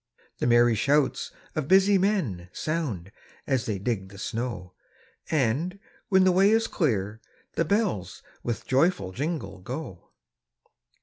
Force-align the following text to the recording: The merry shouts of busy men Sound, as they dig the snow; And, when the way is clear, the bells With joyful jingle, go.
The 0.39 0.47
merry 0.47 0.73
shouts 0.73 1.29
of 1.55 1.67
busy 1.67 1.99
men 1.99 2.49
Sound, 2.53 3.11
as 3.45 3.67
they 3.67 3.77
dig 3.77 4.09
the 4.09 4.17
snow; 4.17 4.73
And, 5.29 5.77
when 6.09 6.23
the 6.23 6.31
way 6.31 6.49
is 6.49 6.65
clear, 6.65 7.21
the 7.53 7.65
bells 7.65 8.23
With 8.41 8.65
joyful 8.65 9.11
jingle, 9.11 9.59
go. 9.59 10.09